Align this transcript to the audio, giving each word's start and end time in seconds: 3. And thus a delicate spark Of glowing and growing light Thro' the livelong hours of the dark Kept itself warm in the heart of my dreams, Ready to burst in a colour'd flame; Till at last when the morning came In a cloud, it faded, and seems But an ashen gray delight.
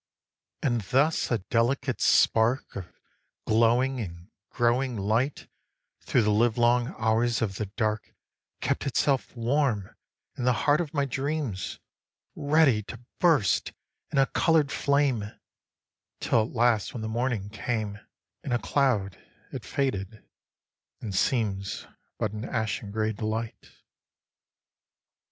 3. 0.63 0.67
And 0.71 0.81
thus 0.81 1.29
a 1.29 1.37
delicate 1.51 2.01
spark 2.01 2.75
Of 2.75 2.91
glowing 3.45 3.99
and 3.99 4.29
growing 4.49 4.97
light 4.97 5.47
Thro' 5.99 6.23
the 6.23 6.31
livelong 6.31 6.95
hours 6.97 7.39
of 7.43 7.57
the 7.57 7.67
dark 7.67 8.15
Kept 8.61 8.87
itself 8.87 9.35
warm 9.35 9.91
in 10.35 10.43
the 10.43 10.53
heart 10.65 10.81
of 10.81 10.95
my 10.95 11.05
dreams, 11.05 11.79
Ready 12.35 12.81
to 12.81 13.05
burst 13.19 13.73
in 14.11 14.17
a 14.17 14.25
colour'd 14.25 14.71
flame; 14.71 15.33
Till 16.19 16.41
at 16.47 16.55
last 16.55 16.95
when 16.95 17.01
the 17.03 17.07
morning 17.07 17.49
came 17.51 17.99
In 18.43 18.51
a 18.53 18.57
cloud, 18.57 19.23
it 19.53 19.63
faded, 19.63 20.27
and 20.99 21.13
seems 21.13 21.85
But 22.17 22.31
an 22.31 22.43
ashen 22.43 22.89
gray 22.89 23.13
delight. 23.13 23.69